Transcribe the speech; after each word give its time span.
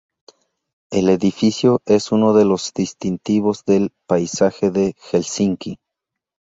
El 0.89 1.09
edificio 1.09 1.81
es 1.85 2.11
uno 2.11 2.33
de 2.33 2.43
los 2.43 2.73
distintivos 2.73 3.65
del 3.65 3.91
paisaje 4.07 4.71
de 4.71 4.95
Helsinki. 5.11 5.77